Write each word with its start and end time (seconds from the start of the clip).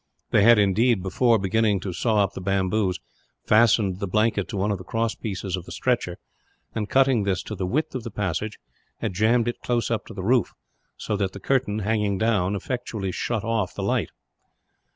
They 0.31 0.41
had, 0.41 0.57
indeed, 0.57 1.03
before 1.03 1.37
beginning 1.37 1.79
to 1.81 1.93
saw 1.93 2.23
up 2.23 2.33
the 2.33 2.41
bamboos, 2.41 2.99
fastened 3.45 3.99
the 3.99 4.07
blanket 4.07 4.47
to 4.47 4.57
one 4.57 4.71
of 4.71 4.79
the 4.79 4.83
cross 4.83 5.13
pieces 5.13 5.55
of 5.55 5.65
the 5.65 5.71
stretcher 5.71 6.17
and, 6.73 6.89
cutting 6.89 7.21
this 7.21 7.43
to 7.43 7.53
the 7.55 7.67
width 7.67 7.93
of 7.93 8.01
the 8.01 8.09
passage, 8.09 8.57
had 8.99 9.13
jammed 9.13 9.47
it 9.47 9.59
close 9.61 9.91
up 9.91 10.07
to 10.07 10.15
the 10.15 10.23
roof; 10.23 10.53
so 10.97 11.15
that 11.17 11.33
the 11.33 11.39
curtain, 11.39 11.77
hanging 11.85 12.17
down, 12.17 12.55
effectually 12.55 13.11
shut 13.11 13.43
off 13.43 13.75
the 13.75 13.83
light. 13.83 14.09